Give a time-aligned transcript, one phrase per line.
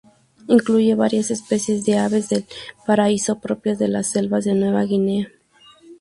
[0.47, 2.47] Incluye varias especies de aves del
[2.87, 5.29] paraíso propias de las selvas de Nueva Guinea.